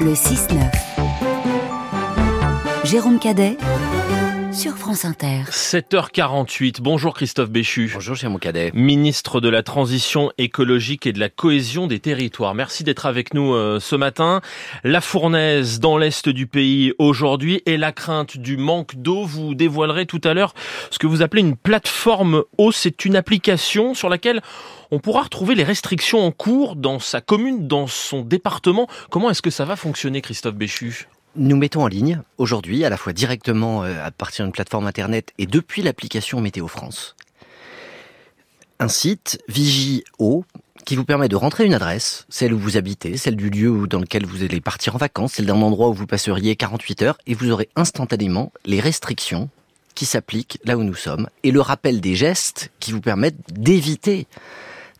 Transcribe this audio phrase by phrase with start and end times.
[0.00, 0.56] Le 6-9.
[2.84, 3.58] Jérôme Cadet
[4.52, 5.42] sur France Inter.
[5.50, 6.80] 7h48.
[6.80, 7.90] Bonjour Christophe Béchu.
[7.92, 8.72] Bonjour Jérôme Cadet.
[8.74, 12.54] Ministre de la Transition écologique et de la cohésion des territoires.
[12.54, 14.40] Merci d'être avec nous euh, ce matin.
[14.82, 19.24] La fournaise dans l'est du pays aujourd'hui et la crainte du manque d'eau.
[19.24, 20.54] Vous dévoilerez tout à l'heure
[20.90, 22.72] ce que vous appelez une plateforme eau.
[22.72, 24.40] C'est une application sur laquelle
[24.90, 28.88] on pourra retrouver les restrictions en cours dans sa commune, dans son département.
[29.10, 31.06] Comment est-ce que ça va fonctionner, Christophe Béchu?
[31.36, 35.32] Nous mettons en ligne aujourd'hui, à la fois directement euh, à partir d'une plateforme internet
[35.38, 37.16] et depuis l'application Météo France,
[38.78, 40.44] un site Vigio
[40.84, 44.00] qui vous permet de rentrer une adresse, celle où vous habitez, celle du lieu dans
[44.00, 47.34] lequel vous allez partir en vacances, celle d'un endroit où vous passeriez 48 heures, et
[47.34, 49.50] vous aurez instantanément les restrictions
[49.94, 54.26] qui s'appliquent là où nous sommes, et le rappel des gestes qui vous permettent d'éviter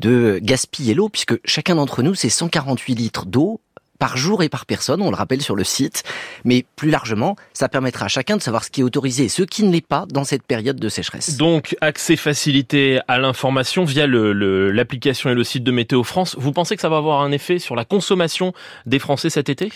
[0.00, 3.60] de gaspiller l'eau, puisque chacun d'entre nous, c'est 148 litres d'eau
[3.98, 6.02] par jour et par personne, on le rappelle sur le site,
[6.44, 9.42] mais plus largement, ça permettra à chacun de savoir ce qui est autorisé et ce
[9.42, 11.36] qui ne l'est pas dans cette période de sécheresse.
[11.36, 16.36] Donc, accès facilité à l'information via l'application et le site de Météo France.
[16.38, 18.52] Vous pensez que ça va avoir un effet sur la consommation
[18.86, 19.72] des Français cet été?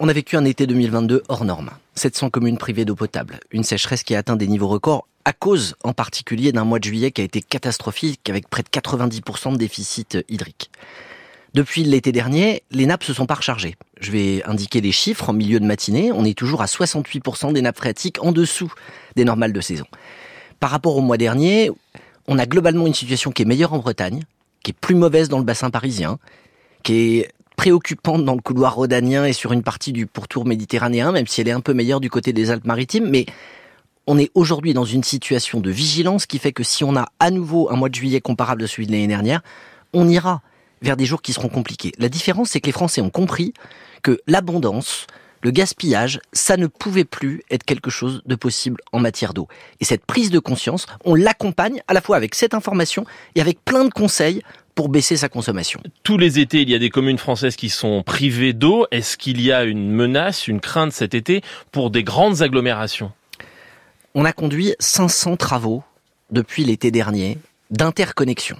[0.00, 1.70] On a vécu un été 2022 hors norme.
[1.96, 3.40] 700 communes privées d'eau potable.
[3.50, 6.84] Une sécheresse qui a atteint des niveaux records à cause en particulier d'un mois de
[6.84, 10.70] juillet qui a été catastrophique avec près de 90% de déficit hydrique.
[11.54, 13.76] Depuis l'été dernier, les nappes se sont pas rechargées.
[14.00, 16.12] Je vais indiquer les chiffres en milieu de matinée.
[16.12, 18.72] On est toujours à 68% des nappes phréatiques en dessous
[19.16, 19.86] des normales de saison.
[20.60, 21.70] Par rapport au mois dernier,
[22.26, 24.24] on a globalement une situation qui est meilleure en Bretagne,
[24.62, 26.18] qui est plus mauvaise dans le bassin parisien,
[26.82, 31.26] qui est préoccupante dans le couloir rhodanien et sur une partie du pourtour méditerranéen, même
[31.26, 33.08] si elle est un peu meilleure du côté des Alpes-Maritimes.
[33.08, 33.26] Mais
[34.06, 37.30] on est aujourd'hui dans une situation de vigilance qui fait que si on a à
[37.30, 39.42] nouveau un mois de juillet comparable à celui de l'année dernière,
[39.92, 40.42] on ira
[40.82, 41.92] vers des jours qui seront compliqués.
[41.98, 43.52] La différence, c'est que les Français ont compris
[44.02, 45.06] que l'abondance,
[45.42, 49.48] le gaspillage, ça ne pouvait plus être quelque chose de possible en matière d'eau.
[49.80, 53.64] Et cette prise de conscience, on l'accompagne à la fois avec cette information et avec
[53.64, 54.42] plein de conseils
[54.74, 55.80] pour baisser sa consommation.
[56.04, 58.86] Tous les étés, il y a des communes françaises qui sont privées d'eau.
[58.92, 63.10] Est-ce qu'il y a une menace, une crainte cet été pour des grandes agglomérations?
[64.14, 65.82] On a conduit 500 travaux
[66.30, 67.38] depuis l'été dernier
[67.70, 68.56] d'interconnexion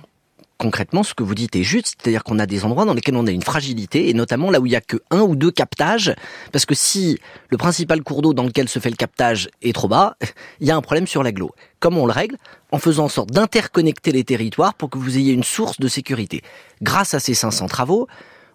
[0.58, 3.26] concrètement, ce que vous dites est juste, c'est-à-dire qu'on a des endroits dans lesquels on
[3.26, 6.14] a une fragilité, et notamment là où il y a que un ou deux captages,
[6.52, 9.88] parce que si le principal cours d'eau dans lequel se fait le captage est trop
[9.88, 10.16] bas,
[10.60, 11.52] il y a un problème sur l'aglo.
[11.80, 12.36] Comment on le règle
[12.72, 16.42] En faisant en sorte d'interconnecter les territoires pour que vous ayez une source de sécurité.
[16.82, 18.08] Grâce à ces 500 travaux,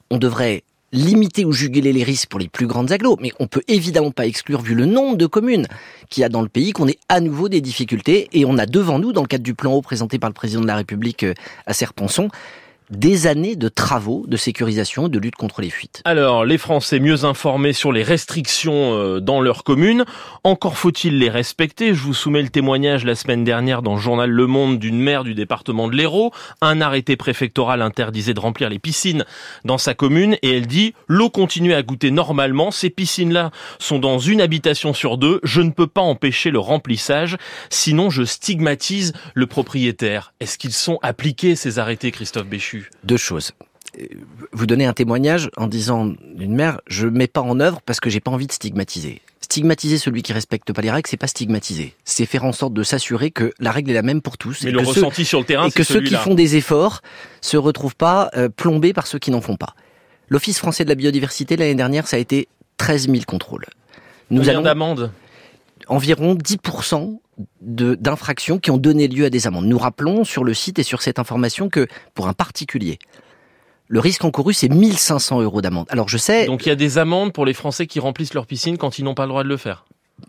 [0.09, 3.63] on devrait limiter ou juguler les risques pour les plus grandes agglos, mais on peut
[3.67, 5.67] évidemment pas exclure, vu le nombre de communes
[6.09, 8.29] qu'il y a dans le pays, qu'on ait à nouveau des difficultés.
[8.31, 10.61] Et on a devant nous, dans le cadre du plan eau présenté par le président
[10.61, 11.33] de la République euh,
[11.65, 12.29] à Serponçon,
[12.89, 16.01] des années de travaux de sécurisation et de lutte contre les fuites.
[16.05, 20.05] Alors, les Français mieux informés sur les restrictions euh, dans leur commune,
[20.43, 21.93] encore faut-il les respecter.
[21.93, 25.23] Je vous soumets le témoignage la semaine dernière dans le journal Le Monde d'une maire
[25.23, 26.31] du département de l'Hérault.
[26.61, 29.25] Un arrêté préfectoral interdisait de remplir les piscines
[29.65, 32.71] dans sa commune et elle dit l'eau continue à goûter normalement.
[32.71, 35.39] Ces piscines-là sont dans une habitation sur deux.
[35.43, 37.37] Je ne peux pas empêcher le remplissage,
[37.69, 40.33] sinon je stigmatise le propriétaire.
[40.39, 42.72] Est-ce qu'ils sont appliqués ces arrêtés, Christophe Béchu?
[43.03, 43.51] Deux choses.
[44.51, 48.09] Vous donnez un témoignage en disant d'une mère, je mets pas en œuvre parce que
[48.09, 49.21] j'ai pas envie de stigmatiser.
[49.41, 51.93] Stigmatiser celui qui respecte pas les règles, c'est pas stigmatiser.
[52.03, 54.63] C'est faire en sorte de s'assurer que la règle est la même pour tous.
[54.63, 57.01] Mais le ressenti sur le terrain, et que ceux qui font des efforts
[57.41, 59.75] se retrouvent pas euh, plombés par ceux qui n'en font pas.
[60.29, 62.47] L'Office français de la biodiversité l'année dernière, ça a été
[62.77, 63.65] 13 000 contrôles.
[64.31, 65.11] Nous Combien d'amendes?
[65.87, 67.19] Environ 10%
[67.61, 69.65] d'infractions qui ont donné lieu à des amendes.
[69.65, 72.99] Nous rappelons sur le site et sur cette information que pour un particulier,
[73.87, 75.87] le risque encouru, c'est 1500 euros d'amende.
[75.89, 76.45] Alors je sais...
[76.45, 79.03] Donc il y a des amendes pour les Français qui remplissent leur piscine quand ils
[79.03, 79.85] n'ont pas le droit de le faire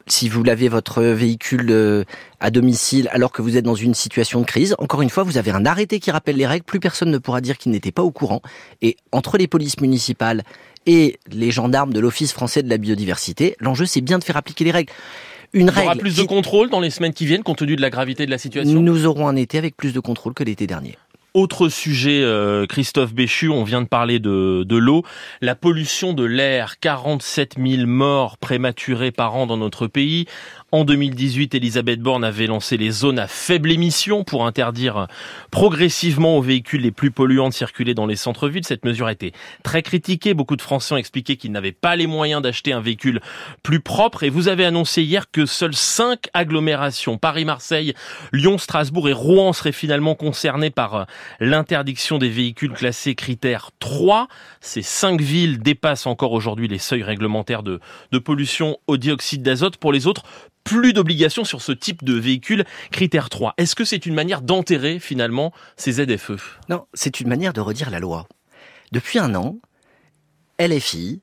[0.06, 2.04] si vous lavez votre véhicule euh,
[2.40, 5.38] à domicile alors que vous êtes dans une situation de crise, encore une fois, vous
[5.38, 8.02] avez un arrêté qui rappelle les règles, plus personne ne pourra dire qu'il n'était pas
[8.02, 8.42] au courant.
[8.82, 10.42] Et entre les polices municipales
[10.86, 14.64] et les gendarmes de l'Office français de la biodiversité, l'enjeu c'est bien de faire appliquer
[14.64, 14.92] les règles
[15.54, 17.80] une Il y aura plus de contrôle dans les semaines qui viennent compte tenu de
[17.80, 20.66] la gravité de la situation Nous aurons un été avec plus de contrôle que l'été
[20.66, 20.98] dernier.
[21.36, 25.02] Autre sujet, euh, Christophe Béchu, on vient de parler de, de l'eau,
[25.40, 30.26] la pollution de l'air, 47 000 morts prématurés par an dans notre pays.
[30.70, 35.06] En 2018, Elisabeth Borne avait lancé les zones à faible émission pour interdire
[35.52, 38.66] progressivement aux véhicules les plus polluants de circuler dans les centres-villes.
[38.66, 39.32] Cette mesure a été
[39.62, 40.34] très critiquée.
[40.34, 43.20] Beaucoup de Français ont expliqué qu'ils n'avaient pas les moyens d'acheter un véhicule
[43.62, 44.24] plus propre.
[44.24, 47.94] Et vous avez annoncé hier que seules cinq agglomérations, Paris, Marseille,
[48.32, 51.06] Lyon, Strasbourg et Rouen seraient finalement concernées par
[51.40, 54.28] l'interdiction des véhicules classés critère 3.
[54.60, 57.80] Ces cinq villes dépassent encore aujourd'hui les seuils réglementaires de,
[58.12, 59.76] de pollution au dioxyde d'azote.
[59.76, 60.24] Pour les autres,
[60.64, 63.54] plus d'obligations sur ce type de véhicule critère 3.
[63.58, 67.90] Est-ce que c'est une manière d'enterrer finalement ces ZFE Non, c'est une manière de redire
[67.90, 68.26] la loi.
[68.90, 69.58] Depuis un an,
[70.58, 71.20] LFI,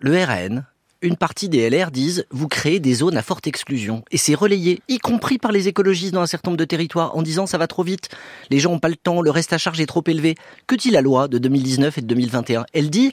[0.00, 0.66] le RN,
[1.02, 4.04] une partie des LR disent vous créez des zones à forte exclusion.
[4.10, 7.22] Et c'est relayé, y compris par les écologistes dans un certain nombre de territoires, en
[7.22, 8.08] disant ça va trop vite,
[8.50, 10.36] les gens n'ont pas le temps, le reste à charge est trop élevé.
[10.66, 13.12] Que dit la loi de 2019 et de 2021 Elle dit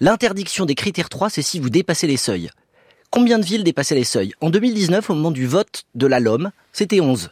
[0.00, 2.50] l'interdiction des critères 3, c'est si vous dépassez les seuils.
[3.10, 4.32] Combien de villes dépassaient les seuils?
[4.40, 7.30] En 2019, au moment du vote de la LOM, c'était 11.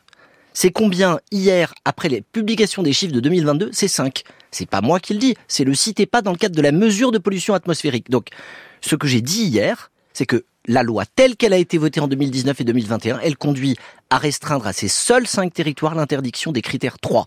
[0.56, 4.22] C'est combien hier, après les publications des chiffres de 2022 C'est 5.
[4.52, 5.74] C'est pas moi qui le dis, c'est le
[6.06, 8.08] pas dans le cadre de la mesure de pollution atmosphérique.
[8.08, 8.28] Donc,
[8.80, 12.08] ce que j'ai dit hier, c'est que la loi telle qu'elle a été votée en
[12.08, 13.76] 2019 et 2021, elle conduit
[14.08, 17.26] à restreindre à ces seuls cinq territoires l'interdiction des critères 3.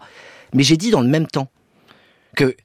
[0.54, 1.52] Mais j'ai dit dans le même temps
[2.36, 2.56] que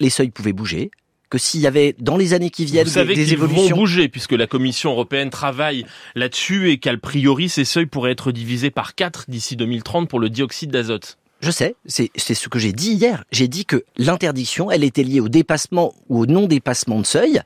[0.00, 0.90] les seuils pouvaient bouger,
[1.28, 3.76] que s'il y avait dans les années qui viennent Vous savez des, des qu'ils évolutions...
[3.76, 5.84] vont bouger puisque la Commission européenne travaille
[6.14, 10.30] là-dessus et qu'a priori ces seuils pourraient être divisés par 4 d'ici 2030 pour le
[10.30, 11.18] dioxyde d'azote.
[11.40, 13.24] Je sais, c'est c'est ce que j'ai dit hier.
[13.30, 17.40] J'ai dit que l'interdiction, elle était liée au dépassement ou au non-dépassement de seuil,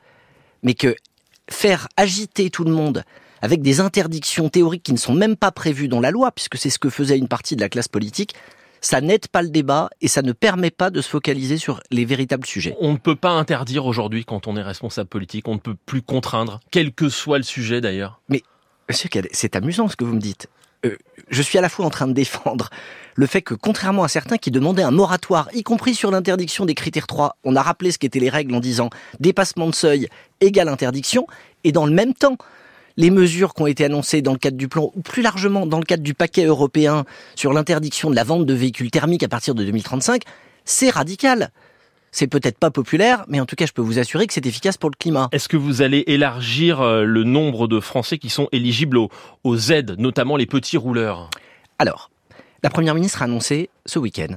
[0.63, 0.95] mais que
[1.51, 3.05] faire agiter tout le monde
[3.43, 6.71] avec des interdictions théoriques qui ne sont même pas prévues dans la loi, puisque c'est
[6.71, 8.35] ce que faisait une partie de la classe politique,
[8.81, 12.05] ça n'aide pas le débat et ça ne permet pas de se focaliser sur les
[12.05, 12.77] véritables sujets.
[12.81, 16.03] On ne peut pas interdire aujourd'hui quand on est responsable politique, on ne peut plus
[16.03, 18.21] contraindre, quel que soit le sujet d'ailleurs.
[18.89, 20.49] Monsieur Cadet, c'est amusant ce que vous me dites.
[20.85, 20.97] Euh,
[21.31, 22.71] je suis à la fois en train de défendre
[23.15, 26.75] le fait que, contrairement à certains qui demandaient un moratoire, y compris sur l'interdiction des
[26.75, 30.09] critères 3, on a rappelé ce qu'étaient les règles en disant dépassement de seuil
[30.41, 31.27] égale interdiction,
[31.65, 32.39] et dans le même temps,
[32.97, 35.79] les mesures qui ont été annoncées dans le cadre du plan, ou plus largement dans
[35.79, 37.05] le cadre du paquet européen
[37.35, 40.23] sur l'interdiction de la vente de véhicules thermiques à partir de 2035,
[40.65, 41.51] c'est radical.
[42.11, 44.77] C'est peut-être pas populaire, mais en tout cas, je peux vous assurer que c'est efficace
[44.77, 45.29] pour le climat.
[45.33, 49.11] Est-ce que vous allez élargir euh, le nombre de Français qui sont éligibles aux,
[49.45, 51.31] aux aides, notamment les petits rouleurs?
[51.79, 52.11] Alors,
[52.63, 54.37] la Première ministre a annoncé ce week-end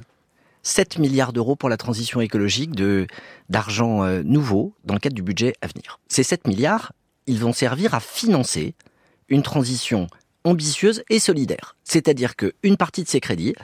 [0.62, 3.06] 7 milliards d'euros pour la transition écologique de
[3.48, 5.98] d'argent euh, nouveau dans le cadre du budget à venir.
[6.08, 6.92] Ces 7 milliards,
[7.26, 8.74] ils vont servir à financer
[9.28, 10.06] une transition
[10.44, 11.76] ambitieuse et solidaire.
[11.84, 13.54] C'est-à-dire que une partie de ces crédits,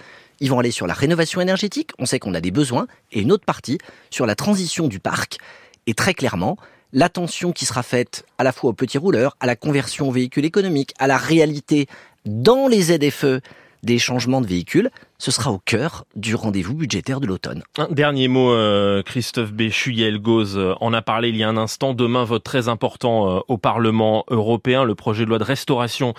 [0.41, 3.33] ils vont aller sur la rénovation énergétique, on sait qu'on a des besoins, et une
[3.33, 3.79] autre partie
[4.11, 5.39] sur la transition du parc.
[5.87, 6.57] Et très clairement,
[6.93, 10.45] l'attention qui sera faite à la fois aux petits rouleurs, à la conversion aux véhicules
[10.45, 11.87] économiques, à la réalité
[12.25, 13.41] dans les ZFE
[13.83, 17.63] des changements de véhicules, ce sera au cœur du rendez-vous budgétaire de l'automne.
[17.77, 21.49] Un dernier mot, euh, Christophe Béchu, Yael Gauze euh, en a parlé il y a
[21.49, 21.93] un instant.
[21.95, 26.15] Demain, vote très important euh, au Parlement européen, le projet de loi de restauration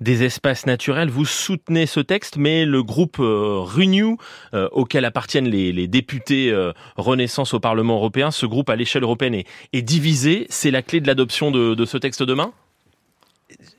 [0.00, 1.10] des espaces naturels.
[1.10, 4.18] Vous soutenez ce texte, mais le groupe euh, Renew,
[4.54, 9.02] euh, auquel appartiennent les, les députés euh, Renaissance au Parlement européen, ce groupe à l'échelle
[9.02, 10.46] européenne est, est divisé.
[10.48, 12.52] C'est la clé de l'adoption de, de ce texte demain?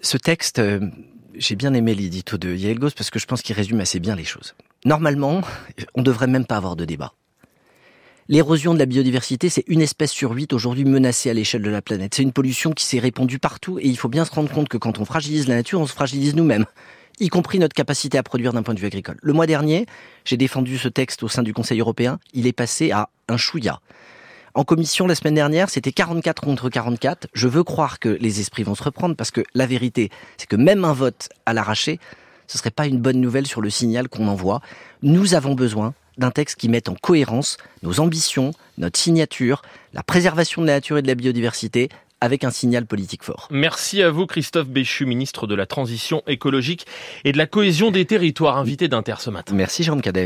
[0.02, 0.80] Ce texte, euh,
[1.38, 4.24] j'ai bien aimé l'édito de Gauze parce que je pense qu'il résume assez bien les
[4.24, 4.56] choses.
[4.86, 5.42] Normalement,
[5.96, 7.14] on devrait même pas avoir de débat.
[8.28, 11.84] L'érosion de la biodiversité, c'est une espèce sur huit aujourd'hui menacée à l'échelle de la
[11.84, 12.16] planète.
[12.16, 14.78] C'est une pollution qui s'est répandue partout et il faut bien se rendre compte que
[14.78, 16.66] quand on fragilise la nature, on se fragilise nous-mêmes,
[17.20, 19.18] y compris notre capacité à produire d'un point de vue agricole.
[19.22, 19.86] Le mois dernier,
[20.26, 22.20] j'ai défendu ce texte au sein du Conseil européen.
[22.34, 23.80] Il est passé à un chouïa.
[24.56, 27.28] En commission, la semaine dernière, c'était 44 contre 44.
[27.34, 30.56] Je veux croire que les esprits vont se reprendre parce que la vérité, c'est que
[30.56, 32.00] même un vote à l'arraché,
[32.48, 34.62] ce serait pas une bonne nouvelle sur le signal qu'on envoie.
[35.04, 39.62] Nous avons besoin d'un texte qui mette en cohérence nos ambitions, notre signature,
[39.94, 41.90] la préservation de la nature et de la biodiversité
[42.22, 43.50] avec un signal politique fort.
[43.52, 46.88] Merci à vous, Christophe Béchu, ministre de la Transition écologique
[47.26, 49.54] et de la cohésion des territoires, invité d'Inter ce matin.
[49.54, 50.24] Merci Jérôme Cadet.